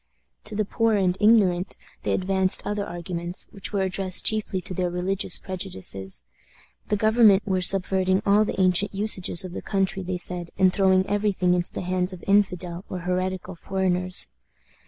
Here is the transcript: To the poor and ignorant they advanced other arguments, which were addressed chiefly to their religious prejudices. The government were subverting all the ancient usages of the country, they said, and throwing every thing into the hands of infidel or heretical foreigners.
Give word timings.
To 0.45 0.55
the 0.55 0.65
poor 0.65 0.95
and 0.95 1.15
ignorant 1.21 1.77
they 2.01 2.13
advanced 2.13 2.65
other 2.65 2.87
arguments, 2.87 3.45
which 3.51 3.71
were 3.71 3.83
addressed 3.83 4.25
chiefly 4.25 4.59
to 4.61 4.73
their 4.73 4.89
religious 4.89 5.37
prejudices. 5.37 6.23
The 6.89 6.95
government 6.97 7.43
were 7.45 7.61
subverting 7.61 8.23
all 8.25 8.43
the 8.43 8.59
ancient 8.59 8.95
usages 8.95 9.45
of 9.45 9.53
the 9.53 9.61
country, 9.61 10.01
they 10.01 10.17
said, 10.17 10.49
and 10.57 10.73
throwing 10.73 11.05
every 11.05 11.33
thing 11.33 11.53
into 11.53 11.71
the 11.71 11.81
hands 11.81 12.13
of 12.13 12.23
infidel 12.25 12.83
or 12.89 13.01
heretical 13.01 13.53
foreigners. 13.55 14.29